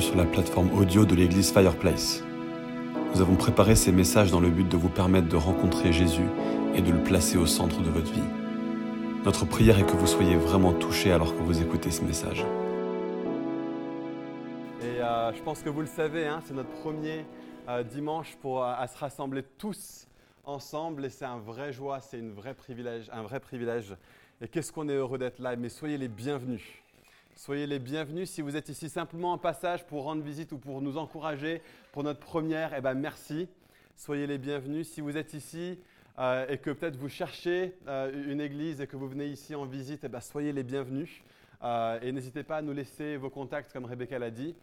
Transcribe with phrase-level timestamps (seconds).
[0.00, 2.22] sur la plateforme audio de l'église Fireplace.
[3.14, 6.26] Nous avons préparé ces messages dans le but de vous permettre de rencontrer Jésus
[6.74, 8.20] et de le placer au centre de votre vie.
[9.24, 12.44] Notre prière est que vous soyez vraiment touchés alors que vous écoutez ce message.
[14.82, 17.24] Et euh, je pense que vous le savez, hein, c'est notre premier
[17.68, 20.08] euh, dimanche pour euh, se rassembler tous
[20.44, 23.94] ensemble et c'est un vrai joie, c'est un vrai privilège.
[24.40, 26.83] Et qu'est-ce qu'on est heureux d'être là, mais soyez les bienvenus.
[27.36, 28.30] Soyez les bienvenus.
[28.30, 32.04] Si vous êtes ici simplement en passage pour rendre visite ou pour nous encourager pour
[32.04, 33.48] notre première, eh ben merci.
[33.96, 34.88] Soyez les bienvenus.
[34.88, 35.80] Si vous êtes ici
[36.20, 39.66] euh, et que peut-être vous cherchez euh, une église et que vous venez ici en
[39.66, 41.22] visite, eh ben soyez les bienvenus.
[41.64, 44.54] Euh, et n'hésitez pas à nous laisser vos contacts, comme Rebecca l'a dit.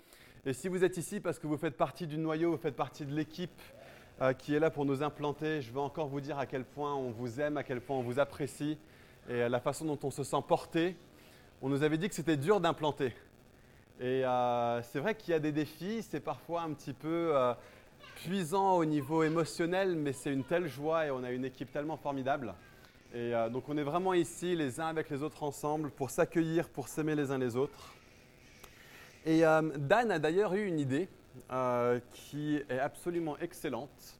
[0.45, 3.05] Et si vous êtes ici parce que vous faites partie du noyau, vous faites partie
[3.05, 3.61] de l'équipe
[4.37, 7.09] qui est là pour nous implanter, je veux encore vous dire à quel point on
[7.09, 8.77] vous aime, à quel point on vous apprécie
[9.27, 10.95] et la façon dont on se sent porté.
[11.61, 13.13] On nous avait dit que c'était dur d'implanter.
[13.99, 14.23] Et
[14.83, 17.33] c'est vrai qu'il y a des défis, c'est parfois un petit peu
[18.15, 21.97] puisant au niveau émotionnel, mais c'est une telle joie et on a une équipe tellement
[21.97, 22.53] formidable.
[23.13, 26.69] Et euh, donc on est vraiment ici les uns avec les autres ensemble pour s'accueillir,
[26.69, 27.93] pour s'aimer les uns les autres.
[29.25, 31.09] Et euh, Dan a d'ailleurs eu une idée
[31.51, 34.19] euh, qui est absolument excellente.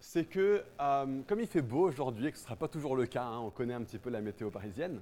[0.00, 0.62] C'est que
[1.26, 3.40] comme il fait beau aujourd'hui, et que ce ne sera pas toujours le cas, hein,
[3.40, 5.00] on connaît un petit peu la météo parisienne,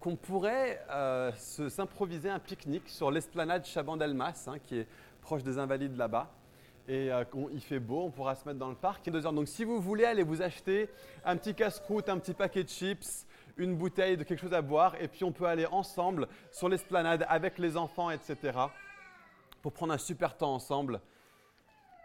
[0.00, 0.84] qu'on pourrait
[1.36, 4.86] s'improviser un pique-nique sur l'esplanade Chaban-Delmas, hein, qui est
[5.20, 6.30] proche des Invalides là-bas
[6.88, 9.08] et euh, il fait beau, on pourra se mettre dans le parc.
[9.08, 10.88] Donc si vous voulez aller vous acheter
[11.24, 15.00] un petit casse-croûte, un petit paquet de chips, une bouteille de quelque chose à boire,
[15.00, 18.58] et puis on peut aller ensemble sur l'esplanade avec les enfants, etc.,
[19.60, 21.00] pour prendre un super temps ensemble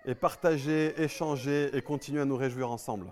[0.06, 3.12] et partager, échanger et continuer à nous réjouir ensemble.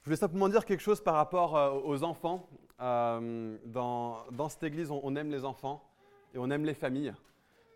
[0.00, 2.46] Je voulais simplement dire quelque chose par rapport euh, aux enfants.
[2.80, 5.82] Euh, dans, cette église, on, aime les enfants
[6.34, 7.14] et on aime les familles,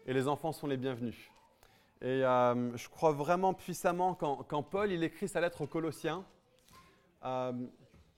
[0.06, 1.30] et les enfants sont les bienvenus.
[2.00, 6.24] Et euh, je crois vraiment puissamment quand, Paul il écrit sa lettre aux Colossiens,
[7.24, 7.52] euh,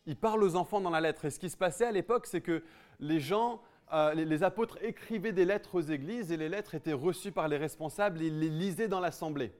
[0.07, 1.25] il parle aux enfants dans la lettre.
[1.25, 2.63] Et ce qui se passait à l'époque, c'est que
[2.99, 3.63] les gens,
[3.93, 7.57] euh, les, apôtres écrivaient des lettres aux églises et les lettres étaient reçues par les
[7.57, 9.53] responsables et ils les lisaient dans l'assemblée.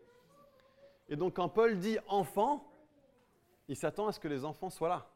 [1.09, 2.67] Et donc quand Paul dit enfants,
[3.69, 5.10] il s'attend à ce que les enfants soient là.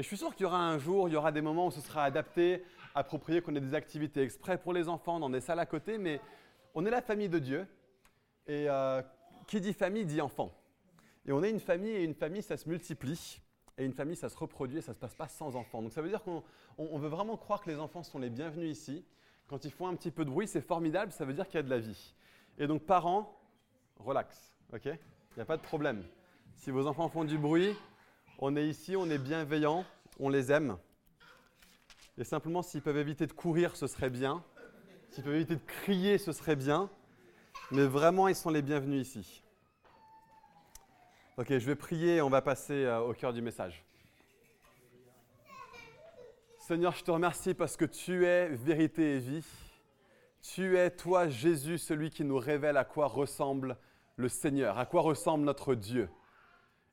[0.00, 1.70] Et je suis sûr qu'il y aura un jour, il y aura des moments où
[1.70, 5.58] ce sera adapté, approprié, qu'on ait des activités exprès pour les enfants, dans des salles
[5.58, 6.22] à côté, mais
[6.74, 7.66] on est la famille de Dieu.
[8.46, 9.02] Et euh,
[9.46, 10.54] qui dit famille dit enfant.
[11.26, 13.42] Et on est une famille et une famille, ça se multiplie.
[13.76, 15.82] Et une famille, ça se reproduit et ça ne se passe pas sans enfants.
[15.82, 19.04] Donc ça veut dire qu'on veut vraiment croire que les enfants sont les bienvenus ici.
[19.48, 21.60] Quand ils font un petit peu de bruit, c'est formidable, ça veut dire qu'il y
[21.60, 22.14] a de la vie.
[22.56, 23.38] Et donc parents,
[23.98, 24.86] relax, ok?
[24.86, 26.04] Il n'y a pas de problème.
[26.54, 27.76] Si vos enfants font du bruit,
[28.40, 29.84] on est ici, on est bienveillant,
[30.18, 30.78] on les aime.
[32.16, 34.42] Et simplement, s'ils peuvent éviter de courir, ce serait bien.
[35.10, 36.90] S'ils peuvent éviter de crier, ce serait bien.
[37.70, 39.42] Mais vraiment, ils sont les bienvenus ici.
[41.36, 43.84] Ok, je vais prier et on va passer euh, au cœur du message.
[46.58, 49.44] Seigneur, je te remercie parce que tu es vérité et vie.
[50.40, 53.76] Tu es, toi, Jésus, celui qui nous révèle à quoi ressemble
[54.16, 56.08] le Seigneur, à quoi ressemble notre Dieu.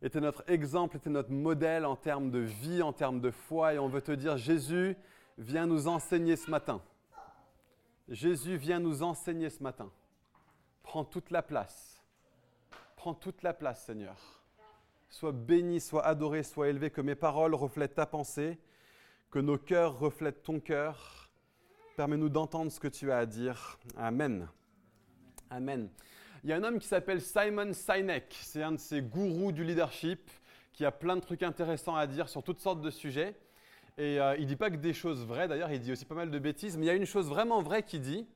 [0.01, 3.73] Es notre exemple, es notre modèle en termes de vie, en termes de foi.
[3.73, 4.95] Et on veut te dire, Jésus,
[5.37, 6.81] viens nous enseigner ce matin.
[8.07, 9.91] Jésus, viens nous enseigner ce matin.
[10.83, 12.01] Prends toute la place.
[12.95, 14.17] Prends toute la place, Seigneur.
[15.09, 18.59] Sois béni, sois adoré, sois élevé, que mes paroles reflètent ta pensée,
[19.31, 21.29] que nos cœurs reflètent ton cœur.
[21.95, 23.79] Permets-nous d'entendre ce que tu as à dire.
[23.97, 24.47] Amen.
[25.49, 25.89] Amen.
[26.43, 28.35] Il y a un homme qui s'appelle Simon Sinek.
[28.41, 30.29] C'est un de ces gourous du leadership
[30.71, 33.35] qui a plein de trucs intéressants à dire sur toutes sortes de sujets.
[33.97, 36.13] Et euh, il ne dit pas que des choses vraies, d'ailleurs, il dit aussi pas
[36.13, 38.27] mal de bêtises, mais il y a une chose vraiment vraie qu'il dit,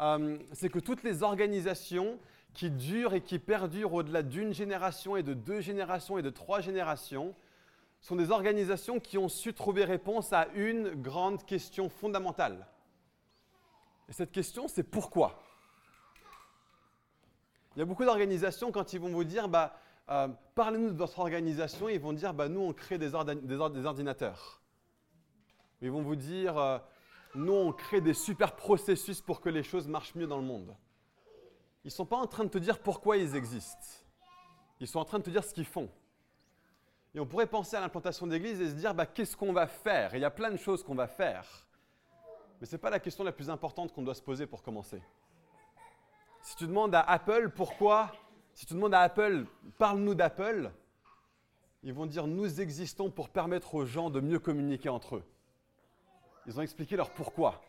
[0.00, 2.18] euh, c'est que toutes les organisations
[2.54, 6.62] qui durent et qui perdurent au-delà d'une génération et de deux générations et de trois
[6.62, 7.34] générations
[8.00, 12.66] sont des organisations qui ont su trouver réponse à une grande question fondamentale.
[14.08, 15.42] Et cette question, c'est pourquoi?
[17.76, 19.78] Il y a beaucoup d'organisations, quand ils vont vous dire, bah,
[20.08, 24.62] euh, parlez-nous de votre organisation, ils vont dire, bah, nous, on crée des, ordinateurs.
[25.82, 26.78] Ils vont vous dire, euh,
[27.34, 30.74] nous, on crée des super processus pour que les choses marchent mieux dans le monde.
[31.84, 34.06] Ils ne sont pas en train de te dire pourquoi ils existent.
[34.80, 35.90] Ils sont en train de te dire ce qu'ils font.
[37.14, 40.14] Et on pourrait penser à l'implantation d'église et se dire, bah, qu'est-ce qu'on va faire?
[40.14, 41.66] Il y a plein de choses qu'on va faire.
[42.58, 45.02] Mais ce n'est pas la question la plus importante qu'on doit se poser pour commencer.
[46.46, 48.12] Si tu demandes à Apple pourquoi,
[48.54, 49.46] si tu demandes à Apple,
[49.78, 50.70] parle-nous d'Apple,
[51.82, 55.24] ils vont dire, nous existons pour permettre aux gens de mieux communiquer entre eux.
[56.46, 57.60] Ils ont expliqué leur pourquoi.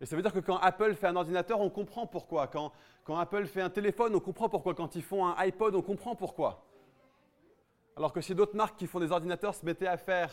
[0.00, 2.48] Et ça veut dire que quand Apple fait un ordinateur, on comprend pourquoi.
[2.48, 2.72] Quand,
[3.16, 4.74] Apple fait un téléphone, on comprend pourquoi.
[4.74, 6.66] Quand ils font un iPod, on comprend pourquoi.
[7.96, 10.32] Alors que si d'autres marques qui font des ordinateurs se mettaient à faire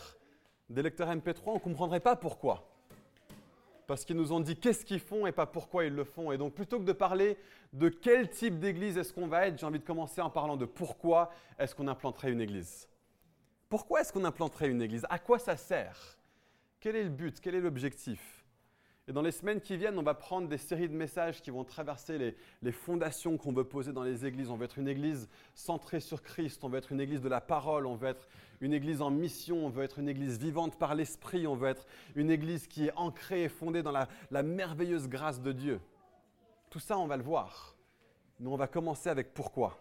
[0.67, 2.67] des lecteurs MP3, on ne comprendrait pas pourquoi.
[3.89, 6.31] Parce qu'ils nous ont dit qu'est-ce qu'ils font et pas pourquoi ils le font.
[6.31, 7.39] Et donc plutôt que de parler
[7.73, 10.65] de quel type d'église est-ce qu'on va être, j'ai envie de commencer en parlant de
[10.65, 12.87] pourquoi est-ce qu'on implanterait une église.
[13.67, 15.07] Pourquoi est-ce qu'on implanterait une église?
[15.09, 16.19] À quoi ça sert?
[16.79, 17.41] Quel est le but?
[17.41, 18.38] Quel est l'objectif?
[19.09, 21.63] Et dans les semaines qui viennent, on va prendre des séries de messages qui vont
[21.63, 24.51] traverser les, fondations qu'on veut poser dans les églises.
[24.51, 27.41] On veut être une église centrée sur Christ, on veut être une église de la
[27.41, 28.27] parole, on veut être
[28.61, 31.87] une église en mission, on veut être une église vivante par l'esprit, on veut être
[32.13, 35.81] une église qui est ancrée et fondée dans la, la merveilleuse grâce de Dieu.
[36.69, 37.75] Tout ça, on va le voir.
[38.39, 39.79] Nous, on va commencer avec pourquoi.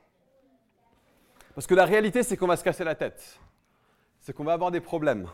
[1.54, 3.38] Parce que la réalité, c'est qu'on va se casser la tête.
[4.20, 5.28] C'est qu'on va avoir des problèmes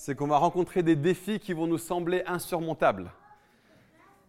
[0.00, 3.12] c'est qu'on va rencontrer des défis qui vont nous sembler insurmontables.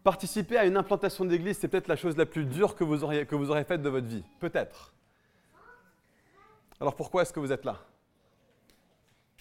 [0.03, 3.63] Participer à une implantation d'église, c'est peut-être la chose la plus dure que vous aurez,
[3.63, 4.25] faite de votre vie.
[4.41, 4.93] Peut-être.
[6.81, 7.79] Alors pourquoi est-ce que vous êtes là?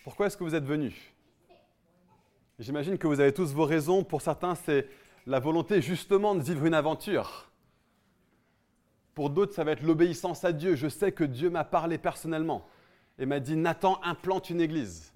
[0.05, 0.94] Pourquoi est-ce que vous êtes venus
[2.61, 4.05] J'imagine que vous avez tous vos raisons.
[4.05, 4.87] Pour certains, c'est
[5.27, 7.50] la volonté justement de vivre une aventure.
[9.15, 10.77] Pour d'autres, ça va être l'obéissance à Dieu.
[10.77, 12.69] Je sais que Dieu m'a parlé personnellement
[13.19, 15.09] et m'a dit Nathan, implante une église.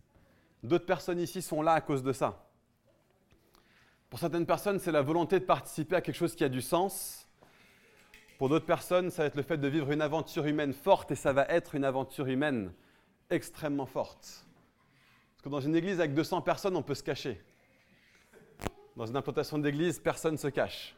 [0.64, 2.48] D'autres personnes ici sont là à cause de ça.
[4.08, 7.28] Pour certaines personnes, c'est la volonté de participer à quelque chose qui a du sens.
[8.38, 11.16] Pour d'autres personnes, ça va être le fait de vivre une aventure humaine forte et
[11.16, 12.72] ça va être une aventure humaine
[13.28, 14.46] extrêmement forte.
[15.34, 17.44] Parce que dans une église avec 200 personnes, on peut se cacher.
[18.96, 20.96] Dans une implantation d'église, personne ne se cache.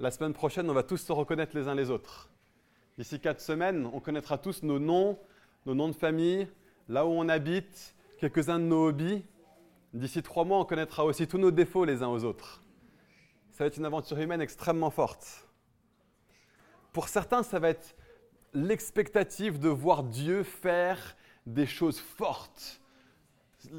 [0.00, 2.28] La semaine prochaine, on va tous se reconnaître les uns les autres.
[2.98, 5.16] D'ici quatre semaines, on connaîtra tous nos noms,
[5.66, 6.48] nos noms de famille,
[6.88, 9.24] là où on habite, quelques-uns de nos hobbies.
[9.92, 12.62] D'ici trois mois, on connaîtra aussi tous nos défauts les uns aux autres.
[13.50, 15.48] Ça va être une aventure humaine extrêmement forte.
[16.92, 17.96] Pour certains, ça va être
[18.54, 21.16] l'expectative de voir Dieu faire
[21.46, 22.80] des choses fortes.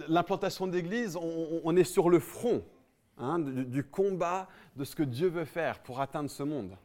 [0.10, 2.66] L'implantation d'église, on, est sur le front
[3.18, 6.76] hein, du combat de ce que Dieu veut faire pour atteindre ce monde.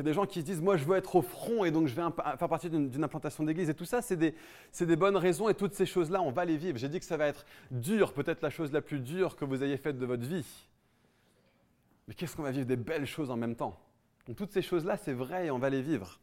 [0.00, 1.70] Il y a des gens qui se disent, moi je veux être au front et
[1.70, 2.00] donc je vais
[2.38, 3.68] faire partie d'une implantation d'église.
[3.68, 4.34] Et tout ça, c'est des,
[4.80, 6.78] des, bonnes raisons et toutes ces choses-là, on va les vivre.
[6.78, 9.62] J'ai dit que ça va être dur, peut-être la chose la plus dure que vous
[9.62, 10.46] ayez faite de votre vie.
[12.08, 13.78] Mais qu'est-ce qu'on va vivre des belles choses en même temps?
[14.26, 16.18] Donc toutes ces choses-là, c'est vrai et on va les vivre.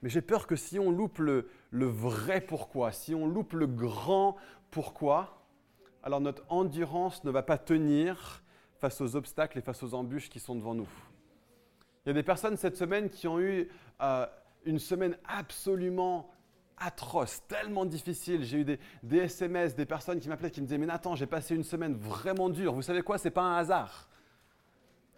[0.00, 3.66] Mais j'ai peur que si on loupe le, le vrai pourquoi, si on loupe le
[3.66, 4.36] grand
[4.70, 5.44] pourquoi,
[6.02, 8.42] alors notre endurance ne va pas tenir
[8.78, 10.88] face aux obstacles et face aux embûches qui sont devant nous.
[12.04, 13.68] Il y a des personnes cette semaine qui ont eu
[14.02, 14.26] euh,
[14.66, 16.30] une semaine absolument
[16.76, 18.44] atroce, tellement difficile.
[18.44, 18.64] J'ai eu
[19.02, 21.94] des, SMS, des personnes qui m'appelaient, qui me disaient Mais Nathan, j'ai passé une semaine
[21.94, 22.74] vraiment dure.
[22.74, 23.16] Vous savez quoi?
[23.16, 24.08] Ce n'est pas un hasard.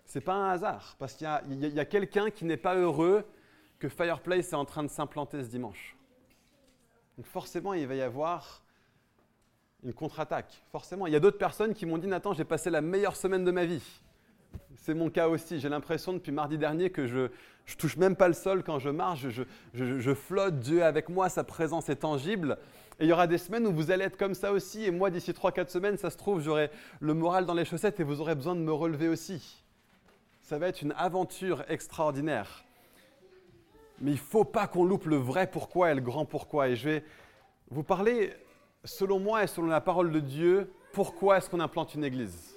[0.04, 0.94] Ce n'est pas un hasard.
[0.98, 3.24] Parce qu'il y a, quelqu'un qui n'est pas heureux
[3.78, 5.96] que Fireplace est en train de s'implanter ce dimanche.
[7.16, 8.62] Donc forcément, il va y avoir
[9.82, 10.62] une contre-attaque.
[10.70, 11.06] Forcément.
[11.06, 13.50] Il y a d'autres personnes qui m'ont dit Nathan, j'ai passé la meilleure semaine de
[13.50, 13.82] ma vie.
[14.76, 15.58] C'est mon cas aussi.
[15.58, 17.28] J'ai l'impression depuis mardi dernier que je ne
[17.78, 19.26] touche même pas le sol quand je marche.
[19.74, 20.60] Je, flotte.
[20.60, 21.28] Dieu avec moi.
[21.28, 22.58] Sa présence est tangible.
[22.98, 24.84] Et il y aura des semaines où vous allez être comme ça aussi.
[24.84, 26.70] Et moi, d'ici 3-4 semaines, ça se trouve, j'aurai
[27.00, 29.64] le moral dans les chaussettes et vous aurez besoin de me relever aussi.
[30.42, 32.64] Ça va être une aventure extraordinaire.
[34.00, 36.68] Mais il ne faut pas qu'on loupe le vrai pourquoi et le grand pourquoi.
[36.68, 37.04] Et je vais
[37.70, 38.32] vous parler,
[38.84, 42.55] selon moi et selon la parole de Dieu, pourquoi est-ce qu'on implante une église?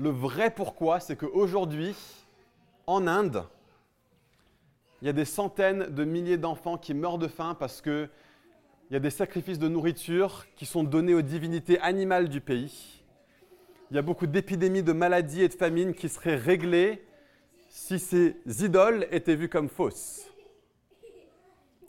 [0.00, 1.94] Le vrai pourquoi, c'est qu'aujourd'hui,
[2.86, 3.44] en Inde,
[5.02, 8.08] il y a des centaines de milliers d'enfants qui meurent de faim parce qu'il
[8.90, 13.02] y a des sacrifices de nourriture qui sont donnés aux divinités animales du pays.
[13.90, 17.04] Il y a beaucoup d'épidémies de maladies et de famines qui seraient réglées
[17.68, 20.30] si ces idoles étaient vues comme fausses.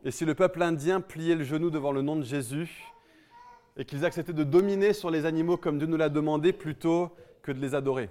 [0.03, 2.91] Et si le peuple indien pliait le genou devant le nom de Jésus
[3.77, 7.51] et qu'ils acceptaient de dominer sur les animaux comme Dieu nous l'a demandé plutôt que
[7.51, 8.09] de les adorer.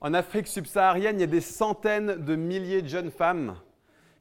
[0.00, 3.56] En Afrique subsaharienne, il y a des centaines de milliers de jeunes femmes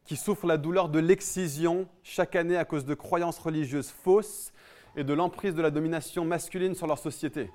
[0.05, 4.53] qui souffrent la douleur de l'excision chaque année à cause de croyances religieuses fausses
[4.95, 7.51] et de l'emprise de la domination masculine sur leur société.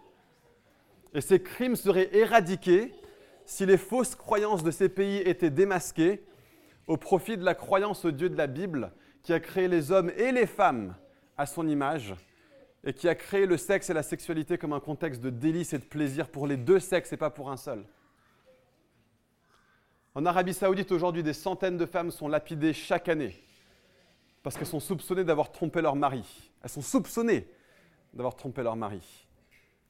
[1.15, 2.95] Et ces crimes seraient éradiqués
[3.45, 6.23] si les fausses croyances de ces pays étaient démasquées
[6.87, 10.11] au profit de la croyance au Dieu de la Bible qui a créé les hommes
[10.17, 10.95] et les femmes
[11.37, 12.15] à son image
[12.85, 15.79] et qui a créé le sexe et la sexualité comme un contexte de délice et
[15.79, 17.85] de plaisir pour les deux sexes et pas pour un seul.
[20.15, 23.43] En Arabie saoudite, aujourd'hui, des centaines de femmes sont lapidées chaque année
[24.43, 26.51] parce qu'elles sont soupçonnées d'avoir trompé leur mari.
[26.63, 27.49] Elles sont soupçonnées
[28.13, 29.27] d'avoir trompé leur mari.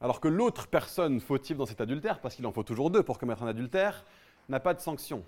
[0.00, 3.18] alors que l'autre personne fautive dans cet adultère, parce qu'il en faut toujours deux pour
[3.18, 4.04] commettre un adultère,
[4.48, 5.24] n'a pas de sanction.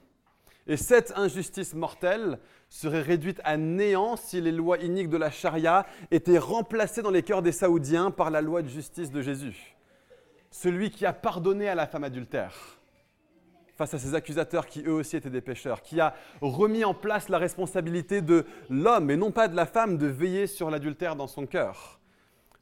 [0.67, 5.87] Et cette injustice mortelle serait réduite à néant si les lois iniques de la charia
[6.11, 9.77] étaient remplacées dans les cœurs des Saoudiens par la loi de justice de Jésus.
[10.51, 12.79] Celui qui a pardonné à la femme adultère
[13.77, 17.29] face à ses accusateurs qui eux aussi étaient des pécheurs, qui a remis en place
[17.29, 21.27] la responsabilité de l'homme et non pas de la femme de veiller sur l'adultère dans
[21.27, 22.01] son cœur.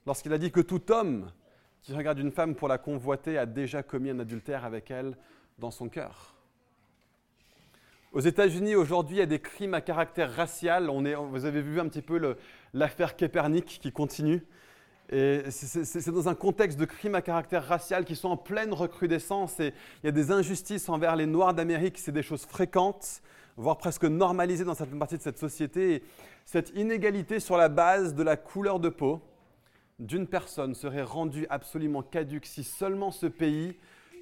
[0.07, 1.31] Lorsqu'il a dit que tout homme
[1.83, 5.17] qui regarde une femme pour la convoiter a déjà commis un adultère avec elle
[5.59, 6.32] dans son cœur.
[8.13, 10.91] Aux États-Unis, aujourd'hui, il y a des crimes à caractère racial.
[11.31, 12.37] Vous avez vu un petit peu
[12.75, 14.45] l'affaire Kepernick qui continue.
[15.09, 19.61] C'est dans un contexte de crimes à caractère racial qui sont en pleine recrudescence.
[19.61, 19.73] Il
[20.05, 23.23] y a des injustices envers les Noirs d'Amérique, c'est des choses fréquentes,
[23.57, 25.95] voire presque normalisées dans certaines parties de cette société.
[25.95, 26.03] Et
[26.45, 29.23] cette inégalité sur la base de la couleur de peau
[29.99, 33.75] d'une personne serait rendue absolument caduque si seulement ce pays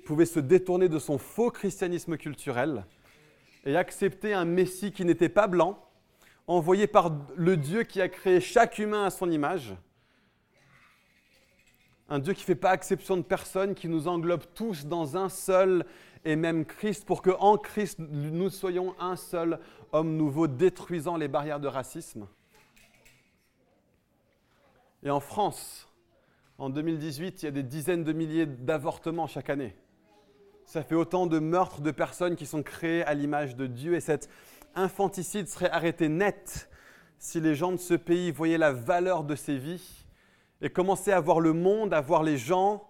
[0.05, 2.85] pouvait se détourner de son faux christianisme culturel
[3.65, 5.79] et accepter un Messie qui n'était pas blanc,
[6.47, 9.75] envoyé par le Dieu qui a créé chaque humain à son image.
[12.09, 15.29] Un Dieu qui ne fait pas exception de personne, qui nous englobe tous dans un
[15.29, 15.85] seul
[16.25, 19.61] et même Christ, pour que en Christ nous soyons un seul
[19.93, 22.27] homme nouveau, détruisant les barrières de racisme.
[25.03, 25.89] Et en France,
[26.59, 29.75] en 2018, il y a des dizaines de milliers d'avortements chaque année.
[30.71, 33.97] Ça fait autant de meurtres de personnes qui sont créées à l'image de Dieu.
[33.97, 34.29] Et cet
[34.77, 36.71] infanticide serait arrêté net
[37.19, 40.05] si les gens de ce pays voyaient la valeur de ces vies
[40.61, 42.89] et commençaient à voir le monde, à voir les gens,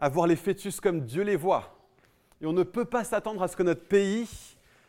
[0.00, 1.78] à voir les fœtus comme Dieu les voit.
[2.40, 4.28] Et on ne peut pas s'attendre à ce que notre pays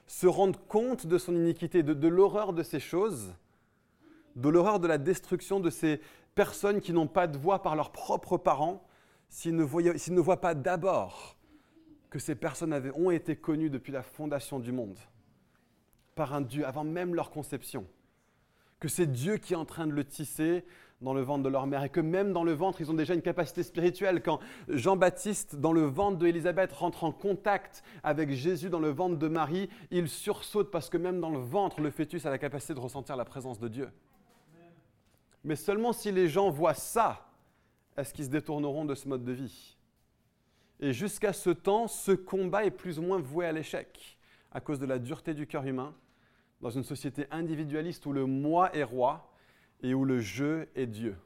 [0.07, 3.36] se rende compte de son iniquité, de, l'horreur de ces choses,
[4.36, 6.01] de l'horreur de la destruction de ces
[6.33, 8.83] personnes qui n'ont pas de voix par leurs propres parents,
[9.29, 11.38] s'ils ne, ne voient pas d'abord
[12.11, 14.99] que ces personnes avaient, ont été connues depuis la fondation du monde,
[16.13, 17.87] par un Dieu, avant même leur conception.
[18.79, 20.65] Que c'est Dieu qui est en train de le tisser
[21.01, 23.13] dans le ventre de leur mère et que même dans le ventre, ils ont déjà
[23.13, 24.21] une capacité spirituelle.
[24.21, 29.27] Quand Jean-Baptiste, dans le ventre d'Élisabeth, rentre en contact avec Jésus dans le ventre de
[29.27, 32.79] Marie, il sursaute parce que même dans le ventre, le fœtus a la capacité de
[32.79, 33.89] ressentir la présence de Dieu.
[35.43, 37.31] Mais seulement si les gens voient ça,
[37.97, 39.77] est-ce qu'ils se détourneront de ce mode de vie?
[40.81, 44.17] Et jusqu'à ce temps, ce combat est plus ou moins voué à l'échec
[44.51, 45.95] à cause de la dureté du cœur humain,
[46.59, 49.31] dans une société individualiste où le moi est roi
[49.81, 51.17] et où le je est Dieu.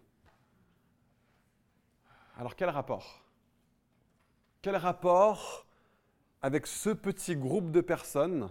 [2.38, 3.24] Alors quel rapport?
[4.62, 5.66] Quel rapport
[6.42, 8.50] avec ce petit groupe de personnes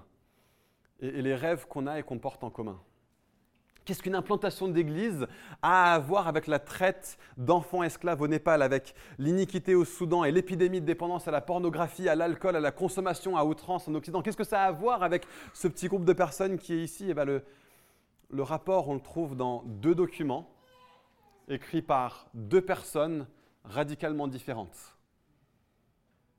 [1.00, 2.80] et, les rêves qu'on a et qu'on porte en commun?
[3.84, 5.26] Qu'est-ce qu'une implantation d'église
[5.60, 10.32] a à voir avec la traite d'enfants esclaves au Népal, avec l'iniquité au Soudan et
[10.32, 14.22] l'épidémie de dépendance à la pornographie, à l'alcool, à la consommation à outrance en Occident?
[14.22, 17.10] Qu'est-ce que ça a à voir avec ce petit groupe de personnes qui est ici?
[17.10, 17.42] Eh bien, le,
[18.30, 20.48] le rapport, on le trouve dans deux documents
[21.48, 23.26] écrits par deux personnes
[23.64, 24.96] radicalement différentes.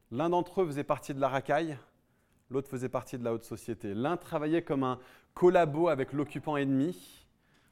[0.10, 1.78] L'un d'entre eux faisait partie de la racaille,
[2.50, 3.94] l'autre faisait partie de la haute société.
[3.94, 4.98] L'un travaillait comme un
[5.36, 7.25] collabo avec l'occupant ennemi,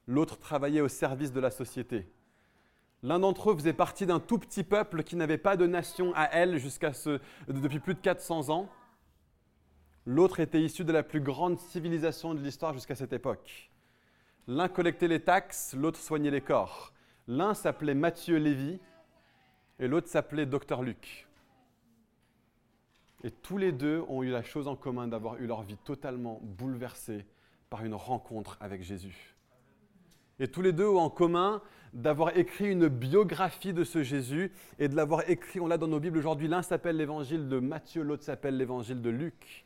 [0.08, 2.08] l'autre travaillait au service de la société.
[3.04, 6.30] L'un d'entre eux faisait partie d'un tout petit peuple qui n'avait pas de nation à
[6.32, 6.60] elle
[7.48, 8.70] depuis plus de 400 ans.
[10.06, 13.72] L'autre était issu de la plus grande civilisation de l'histoire jusqu'à cette époque.
[14.48, 16.94] L'un collectait les taxes, l'autre soignait les corps.
[17.28, 18.80] L'un s'appelait Mathieu Lévy
[19.80, 21.28] et l'autre s'appelait Docteur Luc.
[23.24, 26.40] Et tous les deux ont eu la chose en commun d'avoir eu leur vie totalement
[26.42, 27.26] bouleversée
[27.70, 29.33] par une rencontre avec Jésus.
[30.44, 31.62] Et tous les deux ont en commun
[31.94, 36.02] d'avoir écrit une biographie de ce Jésus et de l'avoir écrit, on l'a dans nos
[36.02, 39.64] Bibles aujourd'hui, l'un s'appelle l'évangile de Matthieu, l'autre s'appelle l'évangile de Luc.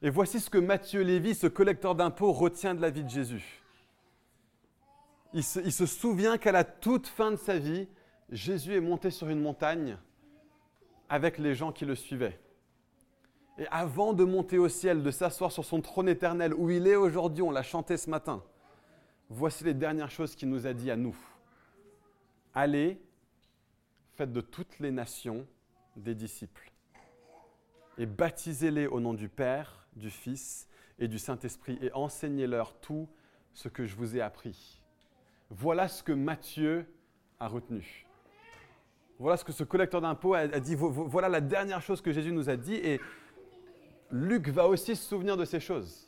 [0.00, 3.60] Et voici ce que Matthieu Lévy, ce collecteur d'impôts, retient de la vie de Jésus.
[5.34, 7.88] Il se, il se souvient qu'à la toute fin de sa vie,
[8.30, 9.98] Jésus est monté sur une montagne
[11.08, 12.38] avec les gens qui le suivaient.
[13.58, 16.94] Et avant de monter au ciel, de s'asseoir sur son trône éternel où il est
[16.94, 18.40] aujourd'hui, on l'a chanté ce matin,
[19.28, 21.16] voici les dernières choses qu'il nous a dit à nous.
[22.54, 23.00] Allez,
[24.14, 25.46] faites de toutes les nations
[25.96, 26.70] des disciples
[27.98, 30.68] et baptisez-les au nom du Père, du Fils
[30.98, 33.08] et du Saint-Esprit et enseignez-leur tout
[33.52, 34.80] ce que je vous ai appris.
[35.50, 36.86] Voilà ce que Matthieu
[37.40, 38.06] a retenu.
[39.18, 40.76] Voilà ce que ce collecteur d'impôts a, dit.
[40.76, 42.74] Voilà la dernière chose que Jésus nous a dit.
[42.74, 43.00] Et
[44.12, 46.07] Luc va aussi se souvenir de ces choses.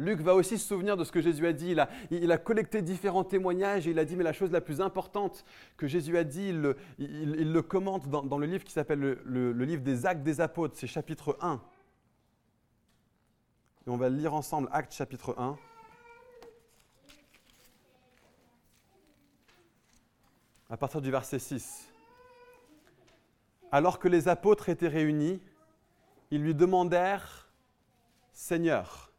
[0.00, 1.76] Luc va aussi se souvenir de ce que Jésus a dit.
[2.10, 5.44] Il a, collecté différents témoignages et il a dit, mais la chose la plus importante
[5.76, 10.06] que Jésus a dit, il, le commente dans, le livre qui s'appelle le, livre des
[10.06, 11.60] Actes des Apôtres, c'est chapitre 1.
[13.86, 15.58] Et on va lire ensemble, Actes chapitre 1.
[20.70, 21.92] À partir du verset 6.
[23.70, 25.42] Alors que les apôtres étaient réunis,
[26.30, 27.50] ils lui demandèrent,
[28.32, 29.09] Seigneur,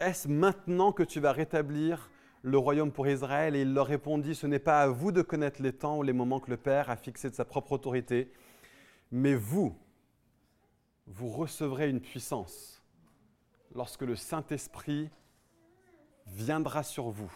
[0.00, 2.10] est-ce maintenant que tu vas rétablir
[2.42, 3.56] le royaume pour Israël?
[3.56, 6.12] Et il leur répondit, ce n'est pas à vous de connaître les temps ou les
[6.12, 8.30] moments que le Père a fixés de sa propre autorité,
[9.10, 9.76] mais vous,
[11.06, 12.82] vous recevrez une puissance
[13.74, 15.10] lorsque le Saint-Esprit
[16.26, 17.32] viendra sur vous.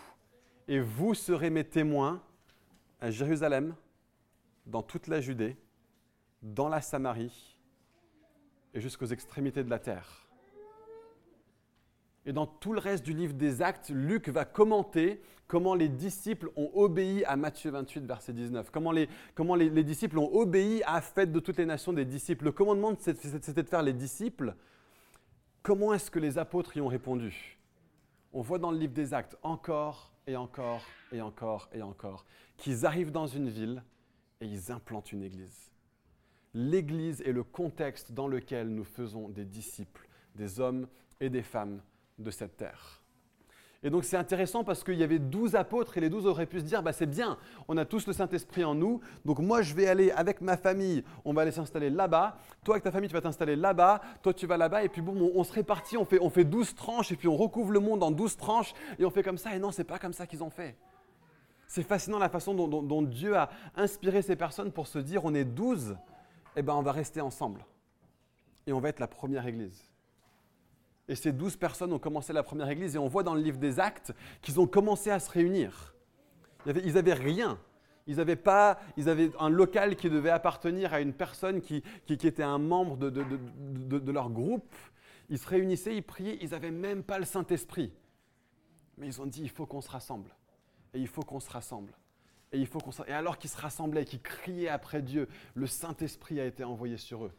[0.68, 2.22] Et vous serez mes témoins
[3.00, 3.74] à Jérusalem,
[4.66, 5.56] dans toute la Judée,
[6.42, 7.58] dans la Samarie
[8.74, 10.19] et jusqu'aux extrémités de la terre.
[12.30, 16.49] Et dans tout le reste du livre des Actes, Luc va commenter comment les disciples
[16.54, 18.70] ont obéi à Matthieu 28, verset 19.
[18.70, 22.04] Comment les, comment les, disciples ont obéi à la fête de toutes les nations des
[22.04, 22.44] disciples.
[22.44, 24.54] Le commandement, c'était de faire les disciples.
[25.64, 27.58] Comment est-ce que les apôtres y ont répondu?
[28.32, 32.25] On voit dans le livre des Actes encore et encore et encore et encore
[32.58, 33.82] qu'ils arrivent dans une ville
[34.40, 35.72] et ils implantent une église.
[36.54, 40.87] L'église est le contexte dans lequel nous faisons des disciples, des hommes
[41.18, 41.80] et des femmes
[42.20, 43.00] de cette terre.
[43.82, 46.60] Et donc c'est intéressant parce qu'il y avait douze apôtres et les douze auraient pu
[46.60, 49.74] se dire, bah, c'est bien, on a tous le Saint-Esprit en nous, donc moi je
[49.74, 53.14] vais aller avec ma famille, on va aller s'installer là-bas, toi avec ta famille tu
[53.14, 56.20] vas t'installer là-bas, toi tu vas là-bas, et puis bon, on, se répartit, on fait,
[56.20, 59.10] on fait 12 tranches, et puis on recouvre le monde en douze tranches, et on
[59.10, 60.76] fait comme ça, et non, c'est pas comme ça qu'ils ont fait.
[61.66, 65.44] C'est fascinant la façon dont, Dieu a inspiré ces personnes pour se dire, on est
[65.44, 65.96] douze,
[66.56, 67.64] et eh ben on va rester ensemble,
[68.66, 69.89] et on va être la première église.
[71.10, 73.58] Et ces douze personnes ont commencé la première église et on voit dans le livre
[73.58, 75.92] des actes qu'ils ont commencé à se réunir.
[76.66, 77.58] Ils n'avaient rien.
[78.06, 82.44] Ils n'avaient pas, ils avaient un local qui devait appartenir à une personne qui, était
[82.44, 84.73] un membre de, de, leur groupe.
[85.28, 87.92] Ils se réunissaient, ils priaient, ils n'avaient même pas le Saint-Esprit.
[88.96, 90.30] Mais ils ont dit, il faut qu'on se rassemble.
[90.94, 91.92] Et il faut qu'on se rassemble.
[92.52, 96.38] Et, il faut qu'on et alors qu'ils se rassemblaient, qu'ils criaient après Dieu, le Saint-Esprit
[96.38, 97.32] a été envoyé sur eux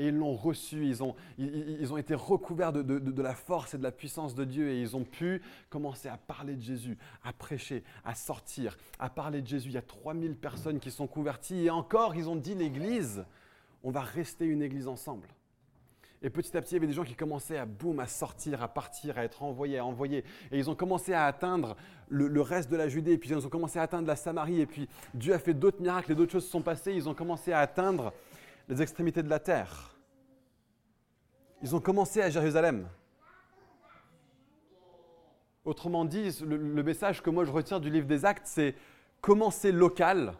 [0.00, 3.78] et ils l'ont reçu, ils ont, ils, ont été recouverts de, de, la force et
[3.78, 7.34] de la puissance de Dieu et ils ont pu commencer à parler de Jésus, à
[7.34, 9.68] prêcher, à sortir, à parler de Jésus.
[9.68, 13.26] Il y a 3000 personnes qui sont converties et encore, ils ont dit l'Église,
[13.84, 15.28] on va rester une Église ensemble.
[16.22, 18.62] Et petit à petit, il y avait des gens qui commençaient à boum, à sortir,
[18.62, 20.24] à partir, à être envoyés, à envoyer.
[20.50, 21.76] Et ils ont commencé à atteindre
[22.08, 24.60] le, le, reste de la Judée, et puis ils ont commencé à atteindre la Samarie,
[24.60, 26.92] et puis Dieu a fait d'autres miracles et d'autres choses se sont passées.
[26.94, 28.12] Ils ont commencé à atteindre
[28.70, 29.96] les extrémités de la terre.
[31.60, 32.88] Ils ont commencé à Jérusalem.
[35.64, 38.76] Autrement dit, le, message que moi je retire du livre des actes, c'est
[39.20, 40.34] commencer local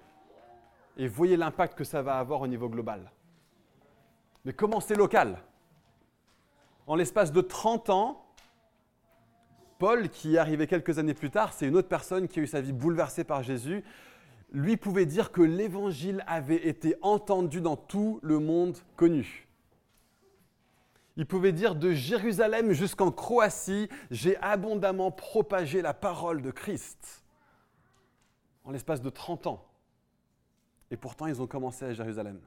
[0.96, 3.10] et voyez l'impact que ça va avoir au niveau global.
[4.44, 5.38] Mais commencer local?
[6.86, 8.24] En l'espace de 30 ans,
[9.78, 12.46] Paul, qui est arrivé quelques années plus tard, c'est une autre personne qui a eu
[12.46, 13.82] sa vie bouleversée par Jésus
[14.52, 19.48] lui pouvait dire que l'évangile avait été entendu dans tout le monde connu.
[21.16, 27.24] Il pouvait dire de Jérusalem jusqu'en Croatie, j'ai abondamment propagé la parole de Christ
[28.64, 29.66] en l'espace de 30 ans.
[30.90, 32.40] Et pourtant, ils ont commencé à Jérusalem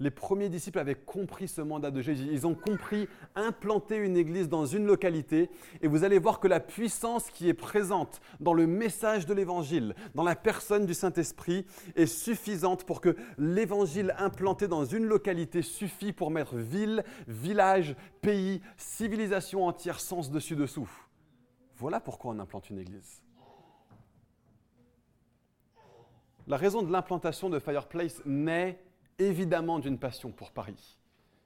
[0.00, 2.26] les premiers disciples avaient compris ce mandat de Jésus.
[2.32, 5.50] Ils ont compris implanter une église dans une localité.
[5.82, 9.94] Et vous allez voir que la puissance qui est présente dans le message de l'évangile,
[10.14, 16.12] dans la personne du Saint-Esprit, est suffisante pour que l'évangile implanté dans une localité suffit
[16.12, 20.90] pour mettre ville, village, pays, civilisation entière sens dessus-dessous.
[21.76, 23.22] Voilà pourquoi on implante une église.
[26.46, 28.82] La raison de l'implantation de Fireplace naît
[29.20, 30.98] évidemment d'une passion pour Paris.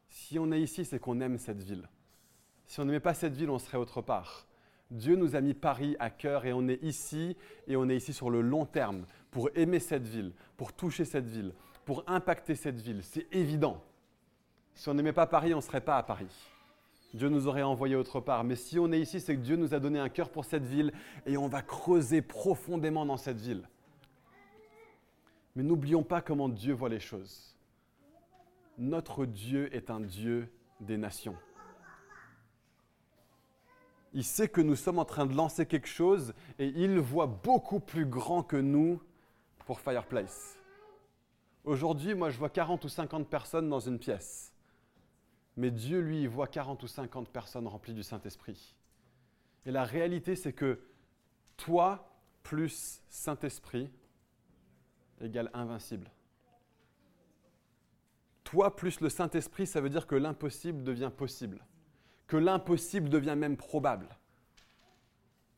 [0.08, 1.88] Si on est ici, c'est qu'on aime cette ville.
[2.66, 4.46] Si on n'aimait pas cette ville, on serait autre part.
[4.90, 8.12] Dieu nous a mis Paris à cœur et on est ici et on est ici
[8.12, 11.52] sur le long terme pour aimer cette ville, pour toucher cette ville,
[11.84, 13.02] pour impacter cette ville.
[13.02, 13.82] C'est évident.
[14.74, 16.32] Si on n'aimait pas Paris, on ne serait pas à Paris.
[17.12, 18.44] Dieu nous aurait envoyé autre part.
[18.44, 20.64] Mais si on est ici, c'est que Dieu nous a donné un cœur pour cette
[20.64, 20.92] ville
[21.26, 23.68] et on va creuser profondément dans cette ville.
[25.54, 27.54] Mais n'oublions pas comment Dieu voit les choses
[28.78, 31.36] notre Dieu est un Dieu des nations.
[34.12, 37.80] Il sait que nous sommes en train de lancer quelque chose et il voit beaucoup
[37.80, 39.02] plus grand que nous
[39.66, 40.56] pour Fireplace.
[41.64, 44.52] Aujourd'hui, moi, je vois 40 ou 50 personnes dans une pièce.
[45.56, 48.76] Mais Dieu, lui, voit 40 ou 50 personnes remplies du Saint-Esprit.
[49.66, 50.80] Et la réalité, c'est que
[51.56, 52.10] toi
[52.42, 53.90] plus Saint-Esprit
[55.20, 56.10] égale invincible.
[58.76, 61.64] Plus le Saint-Esprit, ça veut dire que l'impossible devient possible,
[62.26, 64.08] que l'impossible devient même probable.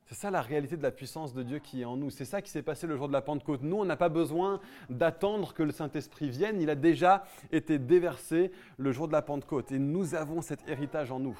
[0.06, 2.10] C'est ça la réalité de la puissance de Dieu qui est en nous.
[2.10, 3.62] C'est ça qui s'est passé le jour de la Pentecôte.
[3.62, 6.60] Nous, on n'a pas besoin d'attendre que le Saint-Esprit vienne.
[6.60, 9.72] Il a déjà été déversé le jour de la Pentecôte.
[9.72, 11.36] Et nous avons cet héritage en nous.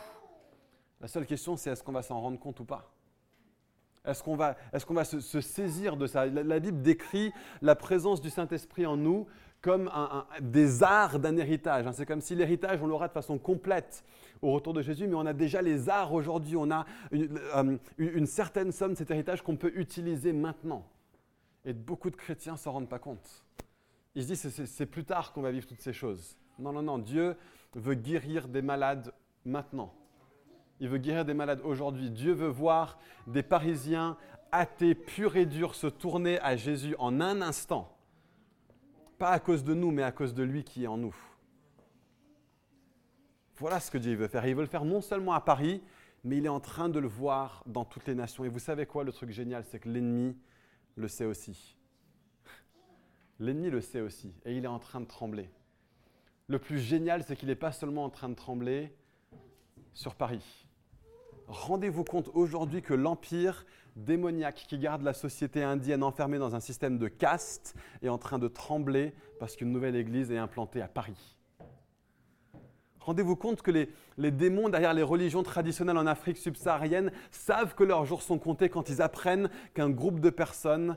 [1.01, 2.91] La seule question, c'est est-ce qu'on va s'en rendre compte ou pas?
[4.05, 6.27] Est-ce qu'on va, est qu'on va se, saisir de ça?
[6.27, 9.27] La, Bible décrit la présence du Saint-Esprit en nous
[9.67, 9.91] comme
[10.41, 11.89] des arts d'un héritage.
[11.89, 11.93] Hein.
[11.93, 14.05] C'est comme si l'héritage, on l'aura de façon complète
[14.41, 18.27] au retour de Jésus, mais on a déjà les arts aujourd'hui, on a euh, une,
[18.27, 20.87] certaine somme de cet héritage qu'on peut utiliser maintenant.
[21.65, 23.45] Et beaucoup de chrétiens ne s'en rendent pas compte.
[24.15, 26.37] Ils se disent c'est plus tard qu'on va vivre toutes ces choses.
[26.61, 27.35] Non, non, non, Dieu
[27.75, 29.13] veut guérir des malades
[29.45, 29.93] maintenant.
[30.79, 32.11] Il veut guérir des malades aujourd'hui.
[32.11, 34.17] Dieu veut voir des Parisiens
[34.53, 37.96] athées, purs et durs, se tourner à Jésus en un instant.
[39.19, 41.17] Pas à cause de nous, mais à cause de lui qui est en nous.
[43.57, 44.47] Voilà ce que Dieu veut faire.
[44.47, 45.83] il veut le faire non seulement à Paris,
[46.25, 48.45] mais il est en train de le voir dans toutes les nations.
[48.45, 50.37] Et vous savez quoi, le truc génial, c'est que l'ennemi
[50.97, 51.77] le sait aussi.
[53.39, 55.51] L'ennemi le sait aussi, et il est en train de trembler.
[56.49, 58.95] Le plus génial, c'est qu'il n'est pas seulement en train de trembler
[59.95, 60.69] sur Paris.
[61.49, 63.65] Rendez-vous compte aujourd'hui que l'empire
[63.97, 68.39] démoniaque qui garde la société indienne enfermée dans un système de caste est en train
[68.39, 71.37] de trembler parce qu'une nouvelle église est implantée à Paris.
[73.01, 78.05] Rendez-vous compte que les, démons derrière les religions traditionnelles en Afrique subsaharienne savent que leurs
[78.05, 80.97] jours sont comptés quand ils apprennent qu'un groupe de personnes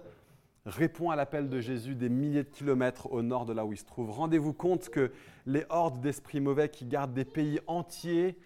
[0.65, 3.77] répond à l'appel de Jésus des milliers de kilomètres au nord de là où ils
[3.77, 4.09] se trouvent.
[4.09, 5.11] Rendez-vous compte que
[5.45, 8.37] les hordes d'esprits mauvais qui gardent des pays entiers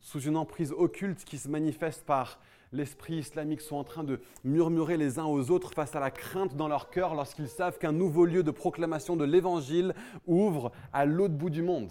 [0.00, 2.38] sous une emprise occulte qui se manifeste par
[2.72, 6.56] l'esprit islamique sont en train de murmurer les uns aux autres face à la crainte
[6.56, 9.94] dans leur cœur lorsqu'ils savent qu'un nouveau lieu de proclamation de l'Évangile
[10.26, 11.90] ouvre à l'autre bout du monde.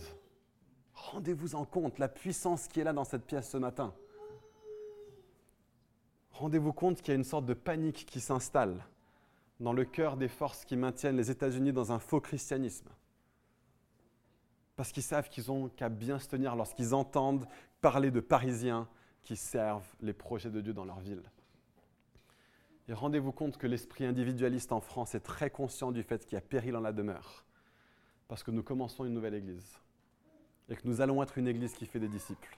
[0.93, 3.93] Rendez-vous en compte la puissance qui est là dans cette pièce ce matin.
[6.31, 8.85] Rendez-vous compte qu'il y a une sorte de panique qui s'installe
[9.59, 12.89] dans le cœur des forces qui maintiennent les États-Unis dans un faux christianisme.
[14.75, 17.47] Parce qu'ils savent qu'ils ont qu'à bien se tenir lorsqu'ils entendent
[17.79, 18.89] parler de Parisiens
[19.25, 21.23] qui servent les projets de Dieu dans leur ville.
[22.87, 26.37] Et rendez-vous compte que l'esprit individualiste en France est très conscient du fait qu'il y
[26.37, 27.43] a péril en la demeure,
[28.29, 29.79] parce que nous commençons une nouvelle Église
[30.69, 32.57] et que nous allons être une église qui fait des disciples,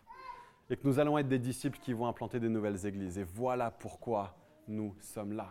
[0.70, 3.18] et que nous allons être des disciples qui vont implanter des nouvelles églises.
[3.18, 4.36] Et voilà pourquoi
[4.68, 5.50] nous sommes là.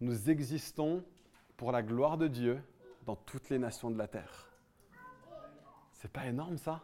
[0.00, 1.04] Nous existons
[1.56, 2.62] pour la gloire de Dieu
[3.06, 4.48] dans toutes les nations de la terre.
[5.92, 6.82] C'est pas énorme ça?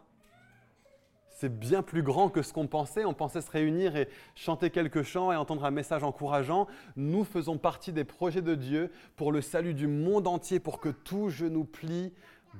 [1.39, 3.05] C'est bien plus grand que ce qu'on pensait.
[3.05, 6.67] On pensait se réunir et chanter quelques chants et entendre un message encourageant.
[6.95, 10.89] Nous faisons partie des projets de Dieu pour le salut du monde entier, pour que
[10.89, 12.11] tout genou plie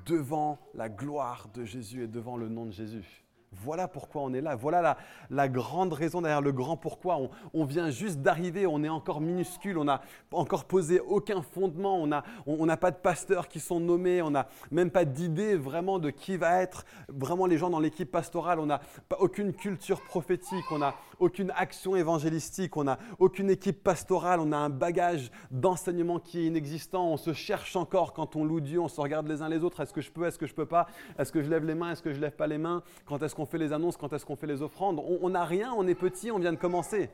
[0.06, 3.24] devant la gloire de Jésus et devant le nom de Jésus.
[3.52, 4.54] Voilà pourquoi on est là.
[4.54, 4.98] Voilà
[5.30, 7.18] la, grande raison derrière le grand pourquoi.
[7.54, 12.06] On, vient juste d'arriver, on est encore minuscule, on n'a encore posé aucun fondement, on
[12.06, 16.10] n'a on, pas de pasteurs qui sont nommés, on n'a même pas d'idée vraiment de
[16.10, 18.80] qui va être vraiment les gens dans l'équipe pastorale, on n'a
[19.18, 24.56] aucune culture prophétique, on n'a aucune action évangélistique, on n'a aucune équipe pastorale, on a
[24.56, 28.88] un bagage d'enseignement qui est inexistant, on se cherche encore quand on loue Dieu, on
[28.88, 30.86] se regarde les uns les autres, est-ce que je peux, est-ce que je peux pas,
[31.18, 33.34] est-ce que je lève les mains, est-ce que je lève pas les mains, quand est-ce
[33.34, 35.94] qu'on fait les annonces, quand est-ce qu'on fait les offrandes, on n'a rien, on est
[35.94, 37.10] petit, on vient de commencer.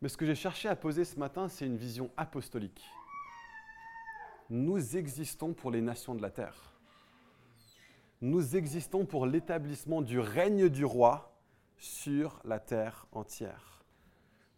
[0.00, 2.84] Mais ce que j'ai cherché à poser ce matin, c'est une vision apostolique.
[4.50, 6.72] Nous existons pour les nations de la terre.
[8.20, 11.37] Nous existons pour l'établissement du règne du roi
[11.78, 13.84] sur la terre entière.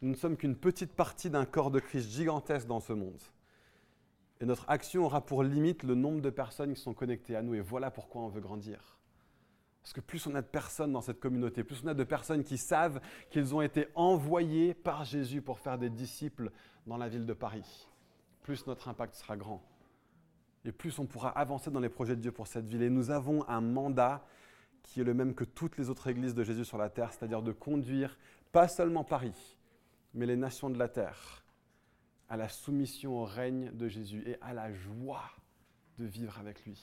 [0.02, 3.20] Nous ne sommes qu'une petite partie d'un corps de Christ gigantesque dans ce monde.
[4.40, 7.54] Et notre action aura pour limite le nombre de personnes qui sont connectées à nous.
[7.54, 8.98] Et voilà pourquoi on veut grandir.
[9.82, 12.44] Parce que plus on a de personnes dans cette communauté, plus on a de personnes
[12.44, 16.50] qui savent qu'ils ont été envoyés par Jésus pour faire des disciples
[16.86, 17.88] dans la ville de Paris,
[18.42, 19.62] plus notre impact sera grand.
[20.64, 22.82] Et plus on pourra avancer dans les projets de Dieu pour cette ville.
[22.82, 24.24] Et nous avons un mandat
[24.82, 27.42] qui est le même que toutes les autres églises de Jésus sur la terre, c'est-à-dire
[27.42, 28.18] de conduire
[28.52, 29.56] pas seulement Paris,
[30.14, 31.44] mais les nations de la terre
[32.28, 35.30] à la soumission au règne de Jésus et à la joie
[35.98, 36.80] de vivre avec lui.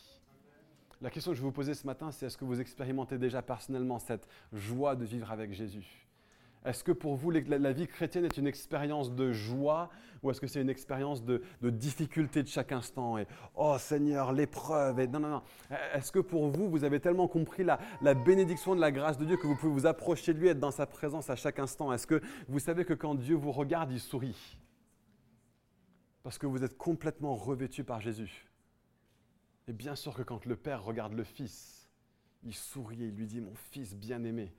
[0.99, 3.41] La question que je vais vous poser ce matin, c'est est-ce que vous expérimentez déjà
[3.41, 6.06] personnellement cette joie de vivre avec Jésus?
[6.67, 9.89] Est-ce que pour vous, la, vie chrétienne est une expérience de joie
[10.21, 13.25] ou est-ce que c'est une expérience de, difficulté de chaque instant et
[13.55, 15.41] oh Seigneur, l'épreuve non, non, non.
[15.93, 19.23] Est-ce que pour vous, vous avez tellement compris la, la, bénédiction de la grâce de
[19.23, 21.93] Dieu que vous pouvez vous approcher de lui, être dans sa présence à chaque instant?
[21.93, 24.57] Est-ce que vous savez que quand Dieu vous regarde, il sourit?
[26.21, 28.51] Parce que vous êtes complètement revêtu par Jésus.
[29.69, 31.89] Et bien sûr que quand le Père regarde le Fils,
[32.43, 34.53] il sourit et il lui dit, mon Fils bien-aimé.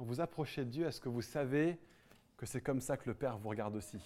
[0.00, 1.76] Quand vous approchez de Dieu, est-ce que vous savez
[2.38, 4.00] que c'est comme ça que le Père vous regarde aussi?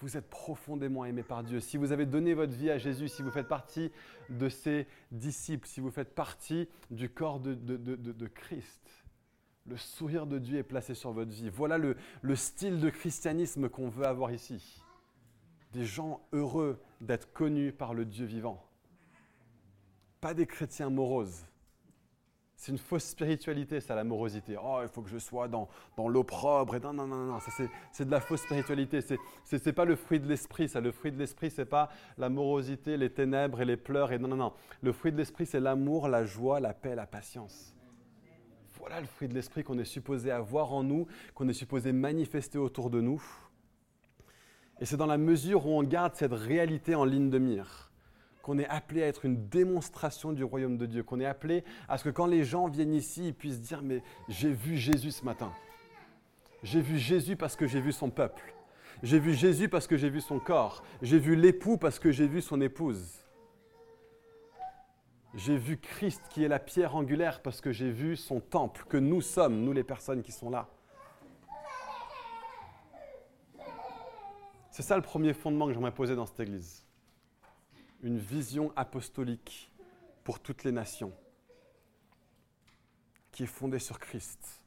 [0.00, 1.60] Vous êtes profondément aimé par Dieu.
[1.60, 3.92] Si vous avez donné votre vie à Jésus, si vous faites partie
[4.28, 9.04] de ses disciples, si vous faites partie du corps de, Christ,
[9.66, 11.48] le sourire de Dieu est placé sur votre vie.
[11.48, 14.82] Voilà le, le style de christianisme qu'on veut avoir ici.
[15.74, 18.68] Des gens heureux d'être connus par le Dieu vivant.
[20.20, 21.46] Pas des chrétiens moroses
[22.58, 24.56] c'est une fausse spiritualité, ça, la morosité.
[24.60, 26.74] Oh, il faut que je sois dans, dans l'opprobre.
[26.74, 27.38] Et non, non, non, non,
[27.92, 29.00] c'est de la fausse spiritualité.
[29.00, 29.14] Ce
[29.64, 30.80] n'est pas le fruit de l'esprit, ça.
[30.80, 34.10] Le fruit de l'esprit, c'est pas la morosité, les ténèbres et les pleurs.
[34.10, 34.52] Et non, non, non.
[34.82, 37.76] Le fruit de l'esprit, c'est l'amour, la joie, la paix, la patience.
[38.76, 42.58] Voilà le fruit de l'esprit qu'on est supposé avoir en nous, qu'on est supposé manifester
[42.58, 43.22] autour de nous.
[44.80, 47.88] Et c'est dans la mesure où on garde cette réalité en ligne de mire
[48.48, 51.98] qu'on est appelé à être une démonstration du royaume de Dieu, qu'on est appelé à
[51.98, 55.22] ce que quand les gens viennent ici, ils puissent dire, mais j'ai vu Jésus ce
[55.22, 55.52] matin.
[56.62, 58.54] J'ai vu Jésus parce que j'ai vu son peuple.
[59.02, 60.82] J'ai vu Jésus parce que j'ai vu son corps.
[61.02, 63.22] J'ai vu l'époux parce que j'ai vu son épouse.
[65.34, 68.96] J'ai vu Christ qui est la pierre angulaire parce que j'ai vu son temple, que
[68.96, 70.70] nous sommes, nous les personnes qui sont là.
[74.70, 76.87] C'est ça le premier fondement que j'aimerais poser dans cette église
[78.02, 79.72] une vision apostolique
[80.24, 81.12] pour toutes les nations,
[83.32, 84.62] qui est fondée sur Christ.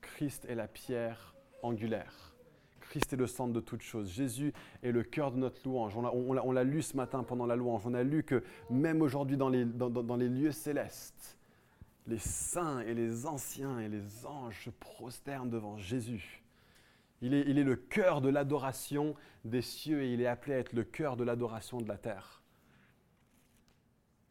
[0.00, 2.34] Christ est la pierre angulaire.
[2.80, 4.10] Christ est le centre de toutes choses.
[4.10, 5.96] Jésus est le cœur de notre louange.
[5.96, 7.82] On l'a lu ce matin pendant la louange.
[7.86, 11.38] On a lu que même aujourd'hui dans les, lieux célestes,
[12.08, 16.42] les saints et les anciens et les anges se prosternent devant Jésus.
[17.22, 19.14] Il est, il est, le cœur de l'adoration
[19.44, 22.40] des cieux et il est appelé à être le cœur de l'adoration de la terre.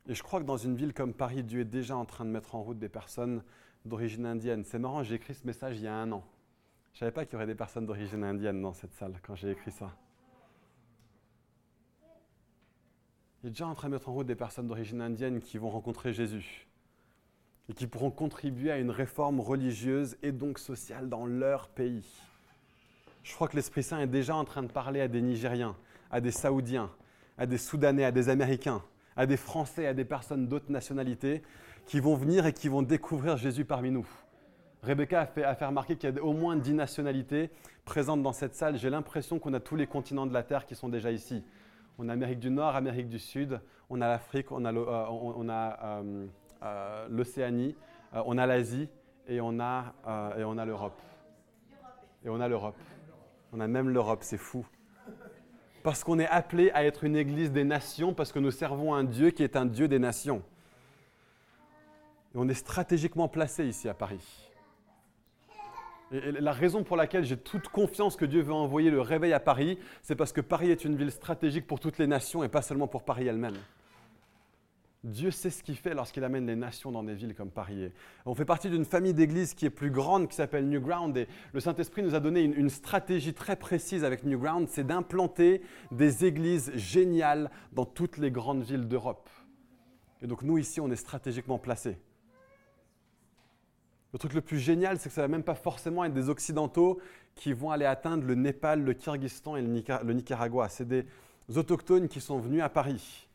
[0.09, 2.31] Et je crois que dans une ville comme Paris, Dieu est déjà en train de
[2.31, 3.43] mettre en route des personnes
[3.85, 4.63] d'origine indienne.
[4.65, 6.23] C'est marrant, j'ai écrit ce message il y a un an.
[6.93, 9.35] Je ne savais pas qu'il y aurait des personnes d'origine indienne dans cette salle quand
[9.35, 9.95] j'ai écrit ça.
[13.43, 15.69] Il est déjà en train de mettre en route des personnes d'origine indienne qui vont
[15.69, 16.67] rencontrer Jésus
[17.69, 22.19] et qui pourront contribuer à une réforme religieuse et donc sociale dans leur pays.
[23.21, 25.75] Je crois que l'Esprit Saint est déjà en train de parler à des Nigériens,
[26.09, 26.89] à des Saoudiens,
[27.37, 28.83] à des Soudanais, à des Américains,
[29.15, 31.41] à des Français, à des personnes d'autres nationalités
[31.85, 34.07] qui vont venir et qui vont découvrir Jésus parmi nous.
[34.83, 37.49] Rebecca a fait, remarquer qu'il y a au moins dix nationalités
[37.83, 38.77] présentes dans cette salle.
[38.77, 41.43] J'ai l'impression qu'on a tous les continents de la Terre qui sont déjà ici.
[41.97, 46.27] On a Amérique du Nord, Amérique du Sud, on a l'Afrique, on a euh,
[46.63, 47.75] euh, l'Océanie,
[48.13, 48.87] euh, on a l'Asie
[49.27, 49.93] et on a
[50.65, 51.01] l'Europe.
[52.23, 52.77] Et on a l'Europe.
[53.51, 54.65] On a même l'Europe, c'est fou
[55.83, 59.03] parce qu'on est appelé à être une église des nations, parce que nous servons un
[59.03, 60.41] Dieu qui est un Dieu des nations.
[62.33, 64.49] Et on est stratégiquement placé ici à Paris.
[66.11, 69.39] Et la raison pour laquelle j'ai toute confiance que Dieu veut envoyer le réveil à
[69.39, 72.63] Paris, c'est parce que Paris est une ville stratégique pour toutes les nations et pas
[72.63, 73.57] seulement pour Paris elle-même.
[75.05, 77.89] Dieu sait ce qu'il fait lorsqu'il amène les nations dans des villes comme Paris.
[78.25, 81.15] On fait partie d'une famille d'églises qui est plus grande, qui s'appelle New Ground.
[81.15, 85.61] Et le Saint-Esprit nous a donné une, stratégie très précise avec New Ground, c'est d'implanter
[85.91, 89.29] des églises géniales dans toutes les grandes villes d'Europe.
[90.21, 91.97] Et donc nous, ici, on est stratégiquement placés.
[94.11, 96.27] Le truc le plus génial, c'est que ça ne va même pas forcément être des
[96.27, 96.99] Occidentaux
[97.35, 100.67] qui vont aller atteindre le Népal, le Kyrgyzstan et le Nicaragua.
[100.67, 101.05] C'est des
[101.55, 103.28] autochtones qui sont venus à Paris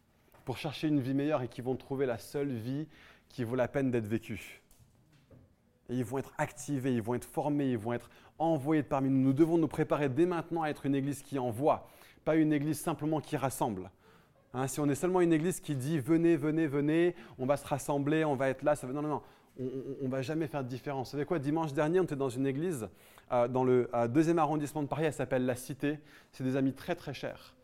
[0.45, 2.87] pour chercher une vie meilleure et qui vont trouver la seule vie
[3.29, 4.63] qui vaut la peine d'être vécue.
[5.91, 9.21] Et ils vont être activés, ils vont être formés, ils vont être envoyés parmi nous.
[9.21, 11.89] Nous devons nous préparer dès maintenant à être une église qui envoie,
[12.25, 13.91] pas une église simplement qui rassemble.
[14.55, 17.67] Hein, si on est seulement une église qui dit venez, venez, venez, on va se
[17.67, 19.23] rassembler, on va être là, ça non, non, non,
[19.59, 21.09] on ne va jamais faire de différence.
[21.09, 22.89] Vous savez quoi, dimanche dernier, on était dans une église
[23.33, 25.99] euh, dans le deuxième arrondissement de Paris, elle s'appelle La Cité.
[26.33, 27.55] C'est des amis très très chers.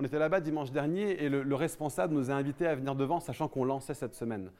[0.00, 3.48] On était là-bas dimanche dernier et le, responsable nous a invités à venir devant, sachant
[3.48, 4.50] qu'on lançait cette semaine.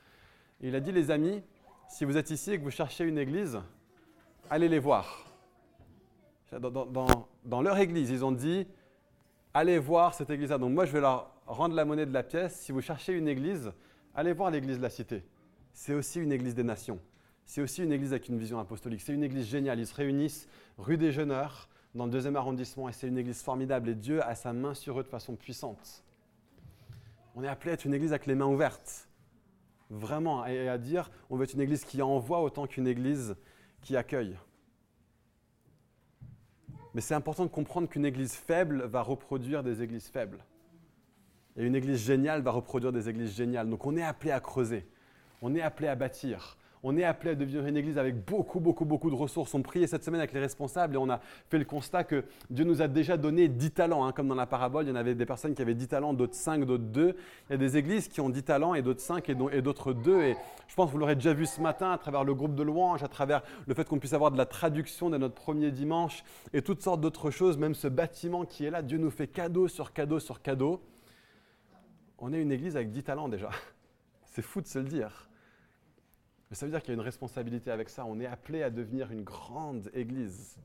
[0.60, 1.42] il a dit, les amis,
[1.88, 3.58] si vous êtes ici et que vous cherchez une église,
[4.50, 5.24] allez les voir.
[6.52, 8.66] Dans, leur église, ils ont dit,
[9.54, 10.58] allez voir cette église-là.
[10.58, 12.56] Donc moi, je vais leur rendre la monnaie de la pièce.
[12.56, 13.72] Si vous cherchez une église,
[14.14, 15.24] allez voir l'église de la cité.
[15.72, 16.98] C'est aussi une église des nations.
[17.46, 19.00] c'est aussi une église avec une vision apostolique.
[19.00, 19.80] C'est une église géniale.
[19.80, 23.88] Ils se réunissent rue des Jeuneurs, dans le deuxième arrondissement, et c'est une église formidable.
[23.88, 26.04] Et Dieu a sa main sur eux de façon puissante.
[27.34, 29.08] On est appelé à être une église avec les mains ouvertes.
[29.90, 33.34] Vraiment, et à dire, on veut être une église qui envoie autant qu'une église
[33.80, 34.36] qui accueille.
[36.94, 40.44] Mais c'est important de comprendre qu'une église faible va reproduire des églises faibles.
[41.56, 43.68] Et une église géniale va reproduire des églises géniales.
[43.68, 44.86] Donc on est appelé à creuser,
[45.42, 48.86] on est appelé à bâtir, on est appelé à devenir une église avec beaucoup, beaucoup,
[48.86, 49.52] beaucoup de ressources.
[49.54, 52.64] On priait cette semaine avec les responsables et on a fait le constat que Dieu
[52.64, 54.04] nous a déjà donné 10 talents.
[54.04, 54.12] Hein.
[54.12, 56.34] comme dans la parabole, il y en avait des personnes qui avaient 10 talents, d'autres
[56.34, 57.16] 5, d'autres 2.
[57.48, 60.22] Il y a des églises qui ont 10 talents et d'autres 5 et d'autres 2.
[60.22, 60.36] Et
[60.68, 63.02] je pense que vous l'aurez déjà vu ce matin à travers le groupe de louanges,
[63.02, 66.62] à travers le fait qu'on puisse avoir de la traduction de notre premier dimanche et
[66.62, 67.58] toutes sortes d'autres choses.
[67.58, 70.80] Même ce bâtiment qui est là, Dieu nous fait cadeau sur cadeau sur cadeau.
[72.18, 73.50] On est une église avec 10 talents déjà.
[74.24, 75.29] C'est fou de se le dire.
[76.50, 78.04] Mais ça veut dire qu'il y a une responsabilité avec ça.
[78.04, 80.58] On est appelé à devenir une grande église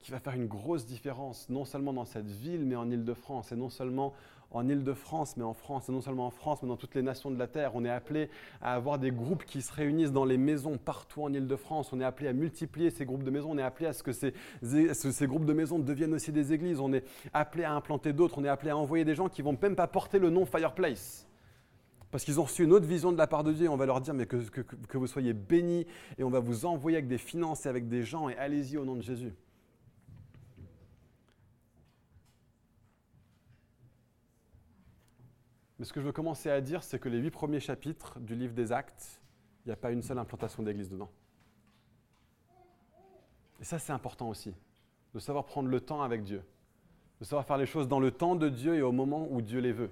[0.00, 3.56] qui va faire une grosse différence, non seulement dans cette ville, mais en Île-de-France, et
[3.56, 4.14] non seulement
[4.50, 7.30] en Île-de-France, mais en France, et non seulement en France, mais dans toutes les nations
[7.30, 7.72] de la Terre.
[7.74, 8.30] On est appelé
[8.62, 11.92] à avoir des groupes qui se réunissent dans les maisons partout en Île-de-France.
[11.92, 13.50] On est appelé à multiplier ces groupes de maisons.
[13.50, 14.32] On est appelé à ce que ces,
[15.26, 16.80] groupes de maisons deviennent aussi des églises.
[16.80, 18.38] On est appelé à implanter d'autres.
[18.38, 21.26] On est appelé à envoyer des gens qui vont même pas porter le nom Fireplace
[22.10, 23.66] parce qu'ils ont reçu une autre vision de la part de Dieu.
[23.66, 24.36] Et on va leur dire mais que,
[24.94, 28.28] vous soyez bénis et on va vous envoyer avec des finances et avec des gens
[28.28, 29.32] et allez-y au nom de Jésus.
[35.78, 38.34] Mais ce que je veux commencer à dire, c'est que les huit premiers chapitres du
[38.34, 39.20] livre des Actes,
[39.64, 41.10] il n'y a pas une seule implantation d'église dedans.
[43.60, 44.52] Et ça, c'est important aussi,
[45.14, 46.42] de savoir prendre le temps avec Dieu,
[47.20, 49.60] de savoir faire les choses dans le temps de Dieu et au moment où Dieu
[49.60, 49.90] les veut.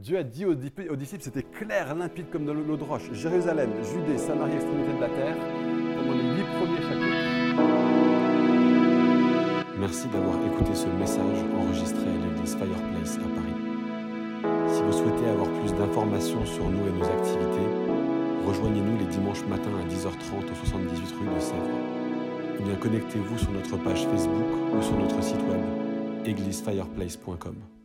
[0.00, 4.16] Dieu a dit aux, disciples, c'était clair, limpide comme de l'eau de roche, Jérusalem, Judée,
[4.16, 7.60] Samarie, extrémité de la terre, pendant les huit premiers chapitres.
[9.78, 14.72] Merci d'avoir écouté ce message enregistré à l'église Fireplace à Paris.
[14.72, 17.68] Si vous souhaitez avoir plus d'informations sur nous et nos activités,
[18.46, 21.78] rejoignez-nous les dimanches matins à 10h30 au 78 rue de Sèvres.
[22.58, 25.60] Ou bien connectez-vous sur notre page Facebook ou sur notre site web
[26.24, 27.79] églisefireplace.com.